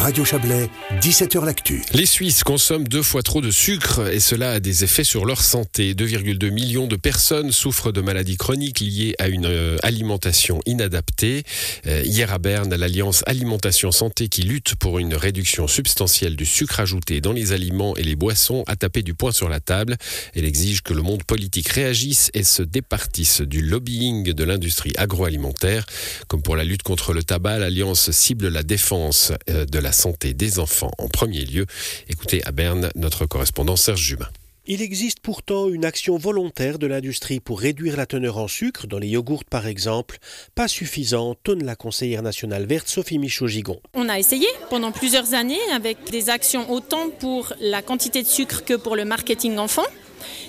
Radio 0.00 0.24
Chablais, 0.24 0.70
17h 1.00 1.44
L'Actu. 1.44 1.82
Les 1.92 2.06
Suisses 2.06 2.44
consomment 2.44 2.86
deux 2.86 3.02
fois 3.02 3.24
trop 3.24 3.40
de 3.40 3.50
sucre 3.50 4.08
et 4.12 4.20
cela 4.20 4.52
a 4.52 4.60
des 4.60 4.84
effets 4.84 5.02
sur 5.02 5.24
leur 5.24 5.42
santé. 5.42 5.94
2,2 5.94 6.50
millions 6.50 6.86
de 6.86 6.94
personnes 6.94 7.50
souffrent 7.50 7.90
de 7.90 8.00
maladies 8.00 8.36
chroniques 8.36 8.78
liées 8.78 9.16
à 9.18 9.26
une 9.26 9.46
euh, 9.46 9.76
alimentation 9.82 10.60
inadaptée. 10.66 11.42
Euh, 11.86 12.02
hier 12.04 12.32
à 12.32 12.38
Berne, 12.38 12.74
l'Alliance 12.76 13.24
Alimentation 13.26 13.90
Santé 13.90 14.28
qui 14.28 14.42
lutte 14.42 14.76
pour 14.76 15.00
une 15.00 15.14
réduction 15.14 15.66
substantielle 15.66 16.36
du 16.36 16.46
sucre 16.46 16.78
ajouté 16.78 17.20
dans 17.20 17.32
les 17.32 17.50
aliments 17.52 17.96
et 17.96 18.04
les 18.04 18.14
boissons 18.14 18.62
a 18.68 18.76
tapé 18.76 19.02
du 19.02 19.14
poing 19.14 19.32
sur 19.32 19.48
la 19.48 19.58
table. 19.58 19.96
Elle 20.34 20.44
exige 20.44 20.82
que 20.82 20.94
le 20.94 21.02
monde 21.02 21.24
politique 21.24 21.68
réagisse 21.70 22.30
et 22.34 22.44
se 22.44 22.62
départisse 22.62 23.40
du 23.40 23.62
lobbying 23.62 24.32
de 24.32 24.44
l'industrie 24.44 24.92
agroalimentaire. 24.96 25.86
Comme 26.28 26.42
pour 26.42 26.54
la 26.54 26.62
lutte 26.62 26.84
contre 26.84 27.12
le 27.12 27.24
tabac, 27.24 27.58
l'Alliance 27.58 28.12
cible 28.12 28.46
la 28.46 28.62
défense 28.62 29.32
euh, 29.50 29.64
de 29.66 29.78
la 29.80 29.87
santé 29.92 30.34
des 30.34 30.58
enfants 30.58 30.90
en 30.98 31.08
premier 31.08 31.44
lieu. 31.44 31.66
Écoutez 32.08 32.44
à 32.44 32.52
Berne 32.52 32.90
notre 32.94 33.26
correspondant 33.26 33.76
Serge 33.76 34.00
Jubin. 34.00 34.28
Il 34.70 34.82
existe 34.82 35.20
pourtant 35.20 35.70
une 35.70 35.86
action 35.86 36.18
volontaire 36.18 36.78
de 36.78 36.86
l'industrie 36.86 37.40
pour 37.40 37.58
réduire 37.58 37.96
la 37.96 38.04
teneur 38.04 38.36
en 38.36 38.48
sucre, 38.48 38.86
dans 38.86 38.98
les 38.98 39.08
yogourts 39.08 39.46
par 39.46 39.66
exemple, 39.66 40.18
pas 40.54 40.68
suffisant, 40.68 41.34
tonne 41.42 41.64
la 41.64 41.74
conseillère 41.74 42.22
nationale 42.22 42.66
verte 42.66 42.86
Sophie 42.86 43.18
Michaud-Gigon. 43.18 43.80
On 43.94 44.10
a 44.10 44.18
essayé 44.18 44.46
pendant 44.68 44.92
plusieurs 44.92 45.32
années 45.32 45.56
avec 45.74 46.10
des 46.10 46.28
actions 46.28 46.70
autant 46.70 47.08
pour 47.08 47.54
la 47.60 47.80
quantité 47.80 48.22
de 48.22 48.28
sucre 48.28 48.62
que 48.62 48.74
pour 48.74 48.94
le 48.94 49.06
marketing 49.06 49.56
enfant 49.56 49.86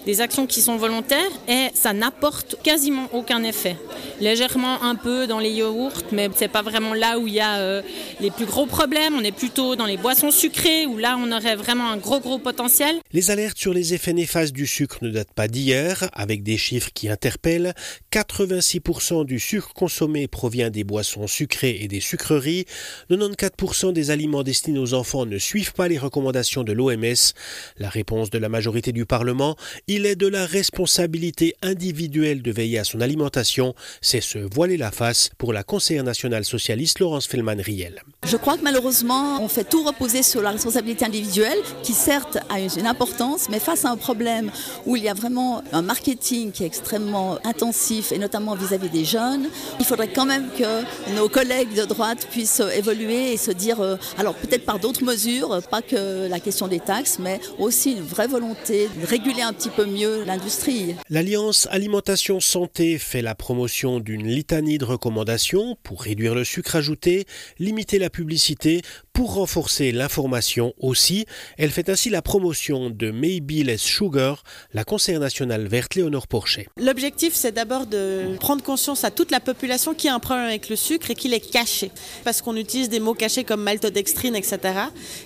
des 0.06 0.22
actions 0.22 0.48
qui 0.48 0.62
sont 0.62 0.78
volontaires 0.78 1.32
et 1.48 1.68
ça 1.74 1.94
n'apporte 1.94 2.58
quasiment 2.64 3.08
aucun 3.14 3.44
effet. 3.44 3.76
Légèrement 4.20 4.84
un 4.84 4.96
peu 4.96 5.28
dans 5.28 5.40
les 5.40 5.52
yaourts, 5.52 6.04
mais 6.12 6.30
c'est 6.36 6.48
pas 6.48 6.62
vraiment 6.62 6.94
là 6.94 7.20
où 7.20 7.28
il 7.28 7.34
y 7.34 7.40
a 7.40 7.58
euh, 7.60 7.82
les 8.20 8.32
plus 8.32 8.46
gros 8.46 8.66
problèmes. 8.66 9.16
On 9.16 9.24
est 9.24 9.32
plutôt 9.32 9.76
dans 9.76 9.86
les 9.86 9.98
boissons 9.98 10.32
sucrées 10.32 10.86
où 10.86 10.98
là 10.98 11.18
on 11.20 11.32
aurait 11.32 11.56
vraiment 11.56 11.90
un 11.90 11.98
gros 11.98 12.20
gros 12.20 12.40
potentiel. 12.40 12.98
Les 13.12 13.32
alertes 13.32 13.58
sur 13.58 13.74
les 13.74 13.94
effets 13.94 14.14
néfastes 14.14 14.54
du 14.54 14.68
sucre 14.68 14.98
ne 15.02 15.10
datent 15.10 15.34
pas 15.34 15.48
d'hier, 15.48 16.10
avec 16.14 16.44
des 16.44 16.58
chiffres 16.58 16.90
qui 16.94 17.10
interpellent. 17.10 17.74
86% 18.12 19.26
du 19.26 19.40
sucre 19.40 19.74
consommé 19.74 20.28
provient 20.28 20.70
des 20.70 20.84
boissons 20.84 21.28
sucrées 21.28 21.78
et 21.82 21.88
des 21.88 22.00
sucreries. 22.00 22.66
94% 23.10 23.94
des 23.94 24.12
aliments 24.12 24.44
destinés 24.44 24.80
aux 24.80 24.94
enfants 24.94 25.26
ne 25.26 25.38
suivent 25.38 25.74
pas 25.74 25.88
les 25.88 25.98
recommandations 25.98 26.64
de 26.64 26.74
l'OMS. 26.74 27.34
La 27.78 27.90
réponse 27.90 28.30
de 28.30 28.38
la 28.38 28.50
majorité 28.50 28.92
du 28.92 29.06
Parlement 29.06 29.56
il 29.88 30.06
est 30.06 30.16
de 30.16 30.28
la 30.28 30.46
responsabilité 30.46 31.56
individuelle 31.62 32.42
de 32.42 32.52
veiller 32.52 32.80
à 32.80 32.84
son 32.84 33.02
alimentation. 33.02 33.74
C'est 34.02 34.22
se 34.22 34.40
voiler 34.40 34.78
la 34.78 34.92
face 34.92 35.30
pour 35.38 35.54
la 35.54 35.64
conseillère 35.64 36.04
nationale 36.04 36.46
socialiste 36.46 37.00
Laurence 37.00 37.28
Fellman-Riel. 37.28 38.02
Je 38.26 38.38
crois 38.38 38.58
que 38.58 38.64
malheureusement, 38.64 39.42
on 39.42 39.48
fait 39.48 39.64
tout 39.64 39.84
reposer 39.84 40.24
sur 40.24 40.42
la 40.42 40.52
responsabilité 40.52 41.06
individuelle, 41.06 41.58
qui 41.84 41.94
certes 41.94 42.38
a 42.50 42.60
une 42.60 42.88
importance, 42.88 43.48
mais 43.50 43.60
face 43.60 43.86
à 43.86 43.90
un 43.90 43.98
problème 43.98 44.52
où 44.86 44.96
il 44.96 45.04
y 45.04 45.10
a 45.10 45.14
vraiment 45.14 45.64
un 45.72 45.82
marketing 45.82 46.52
qui 46.52 46.64
est 46.64 46.68
extrêmement 46.68 47.40
intensif, 47.46 48.12
et 48.12 48.18
notamment 48.18 48.56
vis-à-vis 48.56 48.90
des 48.90 49.06
jeunes, 49.06 49.50
il 49.80 49.86
faudrait 49.86 50.12
quand 50.12 50.26
même 50.26 50.50
que 50.58 51.16
nos 51.16 51.30
collègues 51.30 51.74
de 51.74 51.86
droite 51.86 52.28
puissent 52.30 52.62
évoluer 52.76 53.34
et 53.34 53.38
se 53.38 53.52
dire, 53.52 53.80
euh, 53.80 53.96
alors 54.18 54.36
peut-être 54.36 54.66
par 54.66 54.80
d'autres 54.80 55.04
mesures, 55.04 55.62
pas 55.70 55.82
que 55.82 56.28
la 56.28 56.40
question 56.40 56.68
des 56.68 56.80
taxes, 56.80 57.18
mais 57.20 57.40
aussi 57.58 57.94
une 57.94 58.04
vraie 58.04 58.28
volonté 58.28 58.90
de 59.02 59.06
réguler 59.06 59.42
un 59.42 59.49
petit 59.54 59.70
peu 59.70 59.86
mieux 59.86 60.24
l'industrie. 60.24 60.96
L'Alliance 61.10 61.68
Alimentation 61.72 62.40
Santé 62.40 62.98
fait 62.98 63.22
la 63.22 63.36
promotion 63.36 64.00
d'une 64.00 64.28
litanie 64.28 64.78
de 64.78 64.86
recommandations 64.86 65.78
pour 65.84 66.02
réduire 66.02 66.36
le 66.36 66.44
sucre 66.44 66.76
ajouté, 66.76 67.26
limiter 67.58 68.00
la 68.00 68.10
publicité, 68.10 68.82
pour 69.20 69.34
renforcer 69.34 69.92
l'information 69.92 70.74
aussi. 70.80 71.26
Elle 71.58 71.72
fait 71.72 71.90
ainsi 71.90 72.10
la 72.10 72.22
promotion 72.22 72.90
de 72.90 73.12
Maybe 73.12 73.66
Less 73.66 73.82
Sugar, 73.82 74.46
la 74.74 74.86
conseillère 74.86 75.20
nationale 75.20 75.68
verte 75.68 75.96
Léonore 75.96 76.26
Porchet. 76.26 76.70
L'objectif, 76.78 77.34
c'est 77.34 77.52
d'abord 77.52 77.86
de 77.86 78.38
prendre 78.40 78.64
conscience 78.64 79.04
à 79.04 79.12
toute 79.12 79.30
la 79.32 79.42
population 79.42 79.94
qui 79.94 80.08
a 80.08 80.16
un 80.16 80.20
problème 80.20 80.46
avec 80.46 80.70
le 80.70 80.78
sucre 80.78 81.12
et 81.12 81.16
qu'il 81.16 81.34
est 81.34 81.42
caché. 81.42 81.92
Parce 82.24 82.42
qu'on 82.42 82.56
utilise 82.56 82.88
des 82.88 83.02
mots 83.02 83.14
cachés 83.14 83.44
comme 83.44 83.62
maltodextrine, 83.62 84.38
etc. 84.38 84.58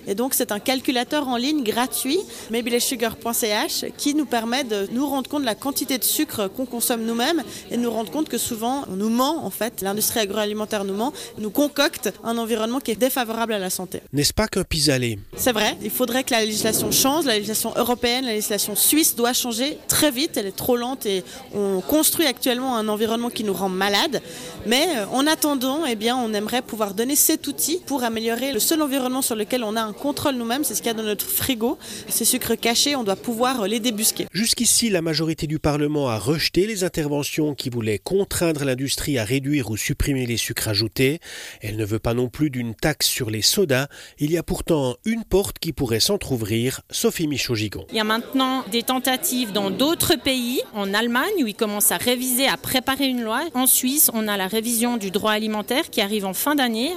Et 0.08 0.16
donc, 0.16 0.34
c'est 0.34 0.50
un 0.50 0.58
calculateur 0.58 1.28
en 1.28 1.36
ligne 1.36 1.62
gratuit, 1.62 2.18
maybelesssugar.ch, 2.50 3.84
qui 3.96 4.16
nous 4.16 4.26
permet 4.26 4.64
de 4.64 4.88
nous 4.90 5.06
rendre 5.06 5.30
compte 5.30 5.42
de 5.42 5.46
la 5.46 5.54
quantité 5.54 5.98
de 5.98 6.04
sucre 6.04 6.48
qu'on 6.48 6.66
consomme 6.66 7.04
nous-mêmes 7.04 7.44
et 7.70 7.76
de 7.76 7.80
nous 7.82 7.92
rendre 7.92 8.10
compte 8.10 8.28
que 8.28 8.38
souvent, 8.38 8.86
on 8.90 8.96
nous 8.96 9.10
ment, 9.10 9.46
en 9.46 9.50
fait. 9.50 9.82
L'industrie 9.82 10.18
agroalimentaire 10.18 10.82
nous 10.82 10.94
ment, 10.94 11.12
nous 11.38 11.50
concocte 11.50 12.12
un 12.24 12.38
environnement 12.38 12.80
qui 12.80 12.90
est 12.90 12.96
défavorable 12.96 13.52
à 13.52 13.60
la 13.60 13.70
santé. 13.70 13.83
N'est-ce 14.12 14.32
pas 14.32 14.48
qu'un 14.48 14.64
pis-aller? 14.64 15.18
C'est 15.36 15.52
vrai, 15.52 15.76
il 15.82 15.90
faudrait 15.90 16.24
que 16.24 16.32
la 16.32 16.44
législation 16.44 16.90
change, 16.90 17.24
la 17.24 17.34
législation 17.34 17.72
européenne, 17.76 18.24
la 18.24 18.32
législation 18.32 18.76
suisse 18.76 19.16
doit 19.16 19.32
changer 19.32 19.78
très 19.88 20.10
vite, 20.10 20.36
elle 20.36 20.46
est 20.46 20.56
trop 20.56 20.76
lente 20.76 21.06
et 21.06 21.24
on 21.54 21.80
construit 21.80 22.26
actuellement 22.26 22.76
un 22.76 22.88
environnement 22.88 23.30
qui 23.30 23.44
nous 23.44 23.52
rend 23.52 23.68
malades. 23.68 24.22
Mais 24.66 24.86
euh, 24.96 25.06
en 25.12 25.26
attendant, 25.26 25.84
eh 25.86 25.96
bien, 25.96 26.16
on 26.16 26.32
aimerait 26.32 26.62
pouvoir 26.62 26.94
donner 26.94 27.16
cet 27.16 27.46
outil 27.46 27.80
pour 27.86 28.04
améliorer 28.04 28.52
le 28.52 28.60
seul 28.60 28.82
environnement 28.82 29.22
sur 29.22 29.36
lequel 29.36 29.64
on 29.64 29.76
a 29.76 29.82
un 29.82 29.92
contrôle 29.92 30.36
nous-mêmes, 30.36 30.64
c'est 30.64 30.74
ce 30.74 30.80
qu'il 30.80 30.88
y 30.88 30.94
a 30.94 30.94
dans 30.94 31.02
notre 31.02 31.26
frigo. 31.26 31.78
Ces 32.08 32.24
sucres 32.24 32.58
cachés, 32.58 32.96
on 32.96 33.04
doit 33.04 33.16
pouvoir 33.16 33.62
euh, 33.62 33.66
les 33.66 33.80
débusquer. 33.80 34.26
Jusqu'ici, 34.32 34.90
la 34.90 35.02
majorité 35.02 35.46
du 35.46 35.58
Parlement 35.58 36.08
a 36.08 36.18
rejeté 36.18 36.66
les 36.66 36.84
interventions 36.84 37.54
qui 37.54 37.70
voulaient 37.70 37.98
contraindre 37.98 38.64
l'industrie 38.64 39.18
à 39.18 39.24
réduire 39.24 39.70
ou 39.70 39.76
supprimer 39.76 40.26
les 40.26 40.36
sucres 40.36 40.68
ajoutés. 40.68 41.20
Elle 41.60 41.76
ne 41.76 41.84
veut 41.84 41.98
pas 41.98 42.14
non 42.14 42.28
plus 42.28 42.50
d'une 42.50 42.74
taxe 42.74 43.06
sur 43.06 43.30
les 43.30 43.42
sodas 43.42 43.73
il 44.18 44.30
y 44.30 44.38
a 44.38 44.42
pourtant 44.42 44.96
une 45.04 45.24
porte 45.24 45.58
qui 45.58 45.72
pourrait 45.72 46.00
s'entr'ouvrir, 46.00 46.80
Sophie 46.90 47.26
Michaud-Gigon. 47.26 47.86
Il 47.90 47.96
y 47.96 48.00
a 48.00 48.04
maintenant 48.04 48.64
des 48.70 48.82
tentatives 48.82 49.52
dans 49.52 49.70
d'autres 49.70 50.16
pays, 50.16 50.60
en 50.74 50.94
Allemagne 50.94 51.42
où 51.42 51.46
ils 51.46 51.54
commencent 51.54 51.92
à 51.92 51.96
réviser, 51.96 52.46
à 52.46 52.56
préparer 52.56 53.06
une 53.06 53.22
loi. 53.22 53.42
En 53.54 53.66
Suisse, 53.66 54.10
on 54.14 54.28
a 54.28 54.36
la 54.36 54.46
révision 54.46 54.96
du 54.96 55.10
droit 55.10 55.32
alimentaire 55.32 55.90
qui 55.90 56.00
arrive 56.00 56.24
en 56.24 56.34
fin 56.34 56.54
d'année. 56.54 56.92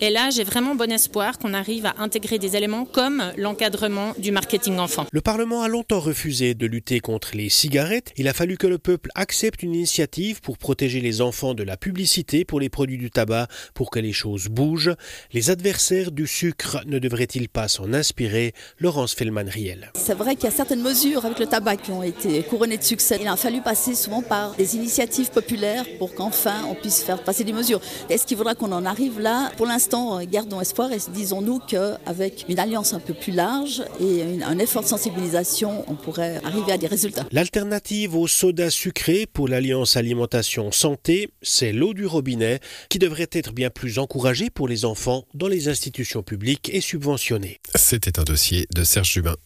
Et 0.00 0.10
là, 0.10 0.30
j'ai 0.30 0.44
vraiment 0.44 0.74
bon 0.74 0.90
espoir 0.90 1.38
qu'on 1.38 1.54
arrive 1.54 1.86
à 1.86 1.94
intégrer 1.98 2.38
des 2.38 2.56
éléments 2.56 2.84
comme 2.84 3.22
l'encadrement 3.36 4.14
du 4.18 4.32
marketing 4.32 4.78
enfant. 4.78 5.06
Le 5.10 5.20
Parlement 5.20 5.62
a 5.62 5.68
longtemps 5.68 6.00
refusé 6.00 6.54
de 6.54 6.66
lutter 6.66 7.00
contre 7.00 7.36
les 7.36 7.48
cigarettes. 7.48 8.12
Il 8.16 8.28
a 8.28 8.32
fallu 8.32 8.56
que 8.56 8.66
le 8.66 8.78
peuple 8.78 9.10
accepte 9.14 9.62
une 9.62 9.74
initiative 9.74 10.40
pour 10.40 10.58
protéger 10.58 11.00
les 11.00 11.20
enfants 11.20 11.54
de 11.54 11.62
la 11.62 11.76
publicité 11.76 12.44
pour 12.44 12.60
les 12.60 12.68
produits 12.68 12.98
du 12.98 13.10
tabac 13.10 13.48
pour 13.74 13.90
que 13.90 13.98
les 13.98 14.12
choses 14.12 14.48
bougent. 14.48 14.94
Les 15.32 15.50
adversaires 15.50 16.01
du 16.10 16.26
sucre 16.26 16.80
ne 16.86 16.98
devrait-il 16.98 17.48
pas 17.48 17.68
s'en 17.68 17.92
inspirer 17.92 18.52
Laurence 18.78 19.14
Fellman-Riel. 19.14 19.92
C'est 19.94 20.14
vrai 20.14 20.34
qu'il 20.34 20.44
y 20.44 20.48
a 20.48 20.50
certaines 20.50 20.82
mesures 20.82 21.24
avec 21.24 21.38
le 21.38 21.46
tabac 21.46 21.76
qui 21.76 21.90
ont 21.90 22.02
été 22.02 22.42
couronnées 22.42 22.78
de 22.78 22.82
succès. 22.82 23.18
Il 23.20 23.28
a 23.28 23.36
fallu 23.36 23.60
passer 23.60 23.94
souvent 23.94 24.22
par 24.22 24.54
des 24.56 24.76
initiatives 24.76 25.30
populaires 25.30 25.84
pour 25.98 26.14
qu'enfin 26.14 26.64
on 26.68 26.74
puisse 26.74 27.02
faire 27.02 27.22
passer 27.22 27.44
des 27.44 27.52
mesures. 27.52 27.80
Est-ce 28.10 28.26
qu'il 28.26 28.36
faudra 28.36 28.54
qu'on 28.54 28.72
en 28.72 28.84
arrive 28.84 29.20
là? 29.20 29.52
Pour 29.56 29.66
l'instant, 29.66 30.22
gardons 30.24 30.60
espoir 30.60 30.90
et 30.92 30.98
disons-nous 31.14 31.60
qu'avec 31.60 32.44
une 32.48 32.58
alliance 32.58 32.94
un 32.94 33.00
peu 33.00 33.14
plus 33.14 33.32
large 33.32 33.82
et 34.00 34.42
un 34.42 34.58
effort 34.58 34.82
de 34.82 34.88
sensibilisation, 34.88 35.84
on 35.88 35.94
pourrait 35.94 36.40
arriver 36.44 36.72
à 36.72 36.78
des 36.78 36.86
résultats. 36.86 37.26
L'alternative 37.30 38.16
au 38.16 38.26
soda 38.26 38.70
sucré 38.70 39.26
pour 39.32 39.48
l'Alliance 39.48 39.96
Alimentation 39.96 40.72
Santé, 40.72 41.30
c'est 41.42 41.72
l'eau 41.72 41.94
du 41.94 42.06
robinet 42.06 42.60
qui 42.88 42.98
devrait 42.98 43.28
être 43.32 43.52
bien 43.52 43.70
plus 43.70 43.98
encouragée 43.98 44.50
pour 44.50 44.68
les 44.68 44.84
enfants 44.84 45.24
dans 45.34 45.48
les 45.48 45.68
institutions 45.92 46.22
publiques 46.22 46.70
et 46.72 46.80
subventionnées. 46.80 47.60
C'était 47.74 48.18
un 48.18 48.24
dossier 48.24 48.66
de 48.74 48.82
Serge 48.82 49.10
Jubin. 49.10 49.36